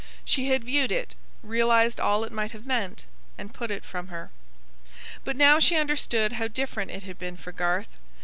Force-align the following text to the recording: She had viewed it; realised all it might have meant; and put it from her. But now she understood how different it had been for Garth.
She 0.25 0.47
had 0.47 0.63
viewed 0.63 0.91
it; 0.91 1.13
realised 1.43 1.99
all 1.99 2.23
it 2.23 2.31
might 2.31 2.53
have 2.53 2.65
meant; 2.65 3.05
and 3.37 3.53
put 3.53 3.69
it 3.69 3.85
from 3.85 4.07
her. 4.07 4.31
But 5.23 5.35
now 5.35 5.59
she 5.59 5.75
understood 5.75 6.31
how 6.31 6.47
different 6.47 6.89
it 6.89 7.03
had 7.03 7.19
been 7.19 7.37
for 7.37 7.51
Garth. 7.51 7.97